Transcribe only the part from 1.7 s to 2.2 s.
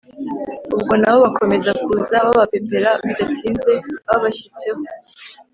kuza